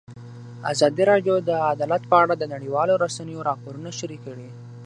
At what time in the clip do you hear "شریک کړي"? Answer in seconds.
3.99-4.49